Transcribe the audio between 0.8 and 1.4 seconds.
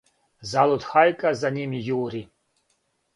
хајка